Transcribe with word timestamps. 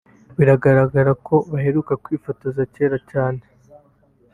bigaragara 0.37 1.11
ko 1.25 1.35
baheruka 1.51 1.93
kwifotozanya 2.03 2.69
cyera 2.73 2.97
cyane 3.11 3.41